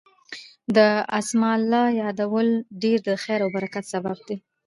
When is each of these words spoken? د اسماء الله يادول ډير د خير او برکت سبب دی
د 0.75 0.77
اسماء 1.19 1.55
الله 1.59 1.85
يادول 2.01 2.47
ډير 2.81 2.99
د 3.07 3.09
خير 3.23 3.39
او 3.45 3.49
برکت 3.55 3.85
سبب 3.93 4.17
دی 4.27 4.37